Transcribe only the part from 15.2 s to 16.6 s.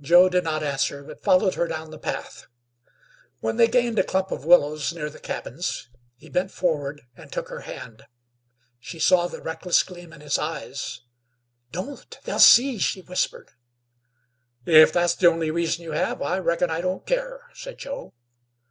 only reason you have, I